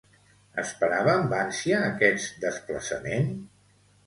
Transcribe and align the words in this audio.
Esperava 0.61 1.13
amb 1.17 1.35
ànsia 1.41 1.83
aquest 1.91 2.41
desplaçament? 2.47 3.31